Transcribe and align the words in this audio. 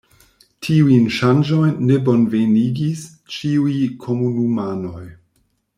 Tiujn 0.67 1.03
ŝanĝojn 1.17 1.75
ne 1.89 1.99
bonvenigis 2.07 3.05
ĉiuj 3.35 3.79
komunumanoj. 4.07 5.07